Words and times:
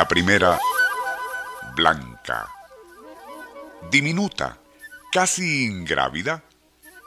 La 0.00 0.08
primera, 0.08 0.58
blanca. 1.76 2.48
Diminuta, 3.90 4.58
casi 5.12 5.66
ingrávida, 5.66 6.42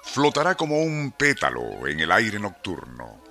flotará 0.04 0.54
como 0.54 0.78
un 0.78 1.12
pétalo 1.12 1.88
en 1.88 2.02
el 2.02 2.12
aire 2.12 2.38
nocturno. 2.38 3.24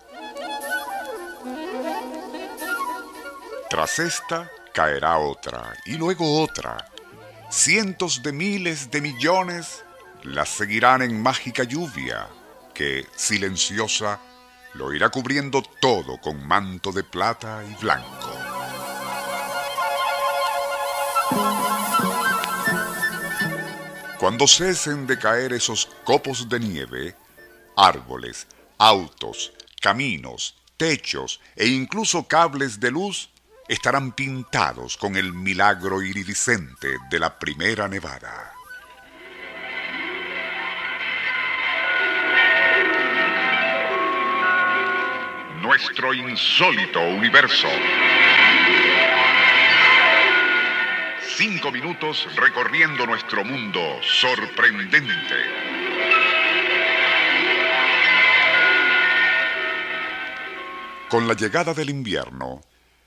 Tras 3.70 4.00
esta 4.00 4.50
caerá 4.74 5.18
otra 5.18 5.72
y 5.86 5.92
luego 5.92 6.42
otra. 6.42 6.90
Cientos 7.48 8.20
de 8.24 8.32
miles 8.32 8.90
de 8.90 9.00
millones 9.00 9.84
las 10.24 10.48
seguirán 10.48 11.02
en 11.02 11.22
mágica 11.22 11.62
lluvia 11.62 12.26
que, 12.74 13.06
silenciosa, 13.15 14.18
lo 14.74 14.92
irá 14.92 15.10
cubriendo 15.10 15.62
todo 15.80 16.20
con 16.20 16.45
manto 16.45 16.90
de 16.90 17.04
plata 17.04 17.62
y 17.62 17.80
blanco. 17.80 18.41
Cuando 24.22 24.46
cesen 24.46 25.08
de 25.08 25.18
caer 25.18 25.52
esos 25.52 25.84
copos 26.04 26.48
de 26.48 26.60
nieve, 26.60 27.16
árboles, 27.76 28.46
autos, 28.78 29.52
caminos, 29.80 30.54
techos 30.76 31.40
e 31.56 31.66
incluso 31.66 32.28
cables 32.28 32.78
de 32.78 32.92
luz 32.92 33.30
estarán 33.66 34.12
pintados 34.12 34.96
con 34.96 35.16
el 35.16 35.32
milagro 35.32 36.02
iridiscente 36.02 36.98
de 37.10 37.18
la 37.18 37.36
primera 37.36 37.88
nevada. 37.88 38.52
Nuestro 45.60 46.14
insólito 46.14 47.01
universo. 47.01 47.66
Cinco 51.37 51.73
minutos 51.73 52.29
recorriendo 52.37 53.07
nuestro 53.07 53.43
mundo 53.43 53.80
sorprendente. 54.02 55.35
Con 61.09 61.27
la 61.27 61.35
llegada 61.35 61.73
del 61.73 61.88
invierno, 61.88 62.60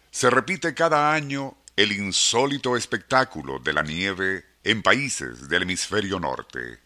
se 0.09 0.31
repite 0.31 0.73
cada 0.73 1.13
año 1.13 1.55
el 1.75 1.91
insólito 1.91 2.75
espectáculo 2.75 3.59
de 3.59 3.73
la 3.73 3.83
nieve 3.83 4.43
en 4.63 4.81
países 4.81 5.47
del 5.47 5.61
hemisferio 5.63 6.19
norte. 6.19 6.79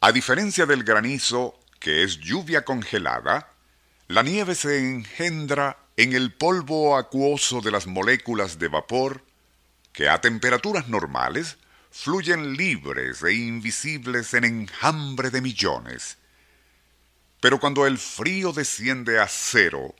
A 0.00 0.10
diferencia 0.10 0.66
del 0.66 0.82
granizo, 0.82 1.60
que 1.78 2.02
es 2.02 2.18
lluvia 2.18 2.64
congelada, 2.64 3.52
la 4.08 4.24
nieve 4.24 4.56
se 4.56 4.78
engendra 4.78 5.78
en 5.96 6.14
el 6.14 6.32
polvo 6.32 6.96
acuoso 6.96 7.60
de 7.60 7.70
las 7.70 7.86
moléculas 7.86 8.58
de 8.58 8.68
vapor 8.68 9.25
que 9.96 10.10
a 10.10 10.20
temperaturas 10.20 10.88
normales 10.88 11.56
fluyen 11.90 12.54
libres 12.54 13.22
e 13.22 13.32
invisibles 13.32 14.34
en 14.34 14.44
enjambre 14.44 15.30
de 15.30 15.40
millones. 15.40 16.18
Pero 17.40 17.58
cuando 17.58 17.86
el 17.86 17.96
frío 17.96 18.52
desciende 18.52 19.18
a 19.18 19.26
cero, 19.26 19.94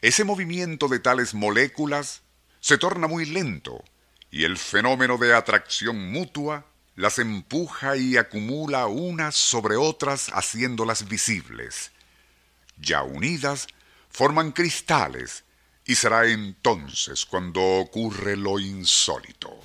ese 0.00 0.24
movimiento 0.24 0.88
de 0.88 0.98
tales 0.98 1.34
moléculas 1.34 2.22
se 2.58 2.78
torna 2.78 3.06
muy 3.06 3.26
lento 3.26 3.84
y 4.32 4.42
el 4.42 4.58
fenómeno 4.58 5.18
de 5.18 5.32
atracción 5.32 6.10
mutua 6.10 6.66
las 6.96 7.20
empuja 7.20 7.96
y 7.96 8.16
acumula 8.16 8.86
unas 8.86 9.36
sobre 9.36 9.76
otras 9.76 10.30
haciéndolas 10.30 11.06
visibles. 11.06 11.92
Ya 12.76 13.04
unidas, 13.04 13.68
forman 14.08 14.50
cristales 14.50 15.44
y 15.88 15.94
será 15.94 16.26
entonces 16.28 17.24
cuando 17.24 17.60
ocurre 17.62 18.36
lo 18.36 18.60
insólito. 18.60 19.58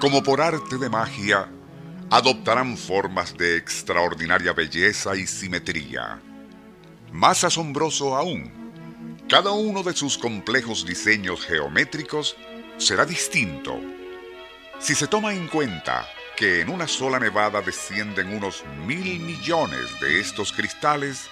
como 0.00 0.22
por 0.22 0.40
arte 0.40 0.78
de 0.78 0.88
magia, 0.88 1.50
adoptarán 2.08 2.78
formas 2.78 3.36
de 3.36 3.56
extraordinaria 3.56 4.54
belleza 4.54 5.16
y 5.16 5.26
simetría. 5.26 6.22
Más 7.12 7.44
asombroso 7.44 8.16
aún, 8.16 9.18
cada 9.28 9.50
uno 9.52 9.82
de 9.82 9.94
sus 9.94 10.18
complejos 10.18 10.86
diseños 10.86 11.44
geométricos 11.44 12.36
será 12.76 13.04
distinto. 13.04 13.78
Si 14.78 14.94
se 14.94 15.06
toma 15.06 15.34
en 15.34 15.48
cuenta 15.48 16.06
que 16.36 16.60
en 16.60 16.70
una 16.70 16.86
sola 16.86 17.18
nevada 17.18 17.60
descienden 17.62 18.36
unos 18.36 18.64
mil 18.86 19.20
millones 19.20 20.00
de 20.00 20.20
estos 20.20 20.52
cristales, 20.52 21.28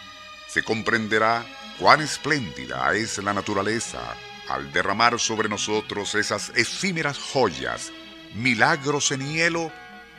se 0.48 0.62
comprenderá 0.62 1.44
cuán 1.78 2.00
espléndida 2.00 2.94
es 2.94 3.19
la 3.19 3.32
naturaleza 3.32 4.00
al 4.48 4.72
derramar 4.72 5.19
sobre 5.19 5.48
nosotros 5.48 6.15
esas 6.15 6.50
efímeras 6.56 7.19
joyas 7.19 7.92
milagros 8.34 9.12
en 9.12 9.26
hielo, 9.32 9.72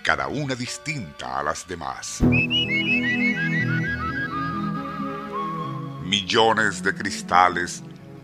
cada 0.04 0.28
una 0.28 0.56
distinta 0.56 1.40
a 1.40 1.44
las 1.44 1.68
demás. 1.68 2.22
Millones 6.08 6.82
de 6.84 6.96
cristales 6.96 7.84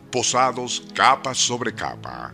posados 0.09 0.85
capa 0.95 1.33
sobre 1.33 1.75
capa, 1.75 2.33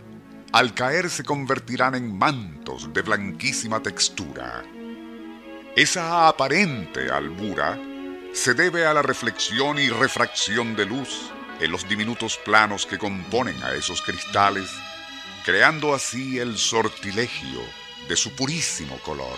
al 0.52 0.74
caer 0.74 1.10
se 1.10 1.24
convertirán 1.24 1.96
en 1.96 2.16
mantos 2.16 2.92
de 2.94 3.02
blanquísima 3.02 3.82
textura. 3.82 4.62
Esa 5.74 6.28
aparente 6.28 7.10
albura 7.10 7.76
se 8.32 8.54
debe 8.54 8.86
a 8.86 8.94
la 8.94 9.02
reflexión 9.02 9.80
y 9.80 9.88
refracción 9.88 10.76
de 10.76 10.86
luz 10.86 11.32
en 11.60 11.72
los 11.72 11.88
diminutos 11.88 12.38
planos 12.44 12.86
que 12.86 12.96
componen 12.96 13.60
a 13.64 13.74
esos 13.74 14.02
cristales 14.02 14.70
creando 15.44 15.94
así 15.94 16.38
el 16.38 16.58
sortilegio 16.58 17.60
de 18.08 18.14
su 18.14 18.36
purísimo 18.36 18.96
color. 18.98 19.36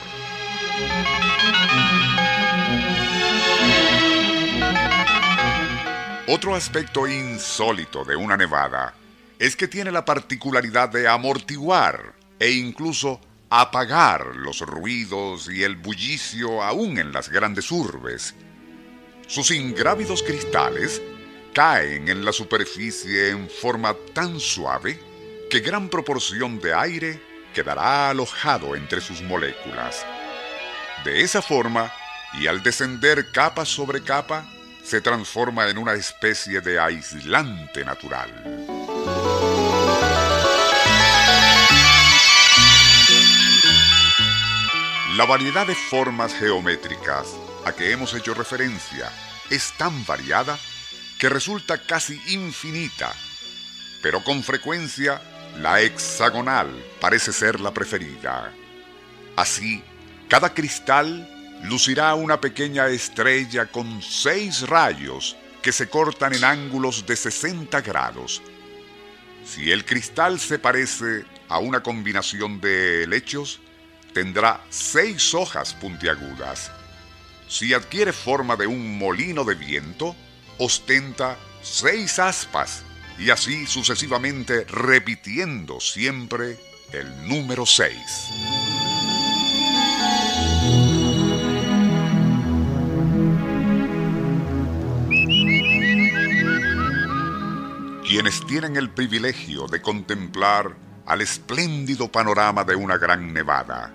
Otro 6.28 6.54
aspecto 6.54 7.08
insólito 7.08 8.04
de 8.04 8.14
una 8.14 8.36
nevada 8.36 8.94
es 9.40 9.56
que 9.56 9.66
tiene 9.66 9.90
la 9.90 10.04
particularidad 10.04 10.88
de 10.88 11.08
amortiguar 11.08 12.14
e 12.38 12.52
incluso 12.52 13.20
apagar 13.50 14.36
los 14.36 14.60
ruidos 14.60 15.50
y 15.50 15.64
el 15.64 15.74
bullicio 15.74 16.62
aún 16.62 16.98
en 16.98 17.10
las 17.12 17.28
grandes 17.28 17.72
urbes. 17.72 18.36
Sus 19.26 19.50
ingrávidos 19.50 20.22
cristales 20.22 21.02
caen 21.52 22.08
en 22.08 22.24
la 22.24 22.32
superficie 22.32 23.30
en 23.30 23.50
forma 23.50 23.96
tan 24.14 24.38
suave 24.38 25.00
que 25.50 25.58
gran 25.58 25.88
proporción 25.88 26.60
de 26.60 26.72
aire 26.72 27.20
quedará 27.52 28.10
alojado 28.10 28.76
entre 28.76 29.00
sus 29.00 29.22
moléculas. 29.22 30.06
De 31.04 31.22
esa 31.22 31.42
forma, 31.42 31.92
y 32.34 32.46
al 32.46 32.62
descender 32.62 33.32
capa 33.32 33.64
sobre 33.64 34.04
capa, 34.04 34.48
se 34.82 35.00
transforma 35.00 35.68
en 35.68 35.78
una 35.78 35.94
especie 35.94 36.60
de 36.60 36.78
aislante 36.78 37.84
natural. 37.84 38.30
La 45.16 45.24
variedad 45.26 45.66
de 45.66 45.74
formas 45.74 46.34
geométricas 46.34 47.28
a 47.64 47.72
que 47.72 47.92
hemos 47.92 48.14
hecho 48.14 48.34
referencia 48.34 49.10
es 49.50 49.72
tan 49.76 50.04
variada 50.06 50.58
que 51.18 51.28
resulta 51.28 51.78
casi 51.78 52.20
infinita, 52.28 53.12
pero 54.02 54.24
con 54.24 54.42
frecuencia 54.42 55.20
la 55.60 55.80
hexagonal 55.80 56.68
parece 57.00 57.32
ser 57.32 57.60
la 57.60 57.72
preferida. 57.72 58.52
Así, 59.36 59.84
cada 60.28 60.54
cristal 60.54 61.28
lucirá 61.62 62.14
una 62.14 62.40
pequeña 62.40 62.88
estrella 62.88 63.66
con 63.66 64.02
seis 64.02 64.68
rayos 64.68 65.36
que 65.62 65.72
se 65.72 65.88
cortan 65.88 66.34
en 66.34 66.44
ángulos 66.44 67.06
de 67.06 67.16
60 67.16 67.80
grados. 67.82 68.42
Si 69.44 69.70
el 69.70 69.84
cristal 69.84 70.40
se 70.40 70.58
parece 70.58 71.24
a 71.48 71.58
una 71.58 71.82
combinación 71.82 72.60
de 72.60 73.04
helechos, 73.04 73.60
tendrá 74.12 74.64
seis 74.70 75.34
hojas 75.34 75.74
puntiagudas. 75.74 76.70
Si 77.48 77.74
adquiere 77.74 78.12
forma 78.12 78.56
de 78.56 78.66
un 78.66 78.98
molino 78.98 79.44
de 79.44 79.54
viento, 79.54 80.16
ostenta 80.58 81.36
seis 81.62 82.18
aspas 82.18 82.82
y 83.18 83.30
así 83.30 83.66
sucesivamente 83.66 84.64
repitiendo 84.64 85.80
siempre 85.80 86.58
el 86.92 87.28
número 87.28 87.66
6. 87.66 88.61
Quienes 98.12 98.44
tienen 98.44 98.76
el 98.76 98.90
privilegio 98.90 99.66
de 99.68 99.80
contemplar 99.80 100.76
al 101.06 101.22
espléndido 101.22 102.12
panorama 102.12 102.62
de 102.62 102.76
una 102.76 102.98
gran 102.98 103.32
nevada, 103.32 103.90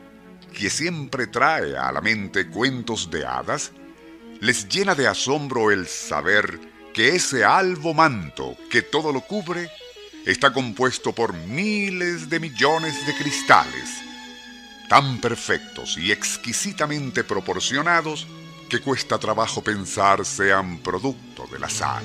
que 0.55 0.71
siempre 0.71 1.27
trae 1.27 1.77
a 1.77 1.91
la 1.91 2.01
mente 2.01 2.47
cuentos 2.47 3.11
de 3.11 3.23
hadas, 3.23 3.73
les 4.39 4.67
llena 4.69 4.95
de 4.95 5.07
asombro 5.07 5.69
el 5.69 5.85
saber 5.85 6.59
que 6.95 7.09
ese 7.09 7.45
albo 7.45 7.93
manto 7.93 8.57
que 8.71 8.81
todo 8.81 9.13
lo 9.13 9.21
cubre 9.21 9.69
está 10.25 10.51
compuesto 10.51 11.13
por 11.13 11.33
miles 11.35 12.27
de 12.27 12.39
millones 12.39 13.05
de 13.05 13.15
cristales, 13.17 14.01
tan 14.89 15.19
perfectos 15.19 15.95
y 15.95 16.11
exquisitamente 16.11 17.23
proporcionados 17.23 18.25
que 18.67 18.79
cuesta 18.79 19.19
trabajo 19.19 19.63
pensar 19.63 20.25
sean 20.25 20.79
producto 20.79 21.45
del 21.51 21.63
azar. 21.65 22.01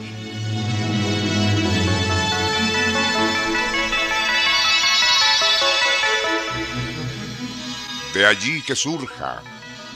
De 8.14 8.26
allí 8.26 8.60
que 8.60 8.76
surja 8.76 9.42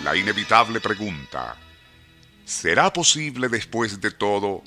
la 0.03 0.17
inevitable 0.17 0.81
pregunta, 0.81 1.55
¿será 2.47 2.91
posible 2.91 3.49
después 3.51 4.01
de 4.01 4.11
todo 4.11 4.63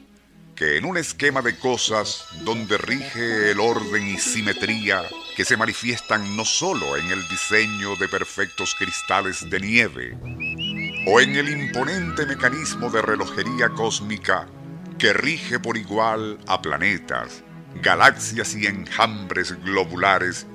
que 0.56 0.78
en 0.78 0.86
un 0.86 0.98
esquema 0.98 1.42
de 1.42 1.58
cosas 1.58 2.26
donde 2.42 2.78
rige 2.78 3.50
el 3.50 3.60
orden 3.60 4.08
y 4.08 4.20
simetría 4.20 5.02
que 5.36 5.46
se 5.46 5.58
manifiestan 5.58 6.36
no 6.36 6.46
solo 6.46 6.96
en 6.96 7.08
el 7.08 7.28
diseño 7.28 7.96
de 7.96 8.08
perfectos 8.08 8.76
cristales 8.76 9.50
de 9.50 9.60
nieve, 9.60 10.18
o 11.08 11.20
en 11.20 11.36
el 11.36 11.50
imponente 11.50 12.28
mecanismo 12.28 12.92
de 12.92 13.02
relojería 13.02 13.70
cósmica 13.70 14.48
que 15.00 15.14
rige 15.14 15.60
por 15.60 15.76
igual 15.76 16.38
a 16.46 16.62
planetas, 16.62 17.42
galaxias 17.82 18.54
y 18.54 18.68
enjambres 18.68 19.60
globulares, 19.64 20.46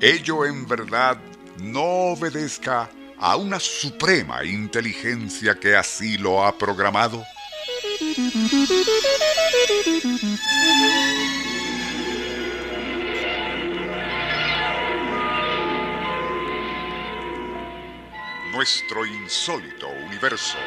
ello 0.00 0.44
en 0.44 0.66
verdad 0.66 1.16
no 1.58 2.12
obedezca 2.12 2.90
a 3.18 3.36
una 3.36 3.60
suprema 3.60 4.44
inteligencia 4.44 5.54
que 5.54 5.76
así 5.76 6.18
lo 6.18 6.44
ha 6.44 6.58
programado? 6.58 7.24
Nuestro 18.52 19.06
insólito 19.06 19.88
universo. 19.88 20.58